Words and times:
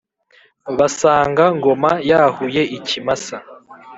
basanga 0.77 1.43
Ngoma 1.57 1.91
yahuye 2.09 2.61
ikimasa, 2.77 3.35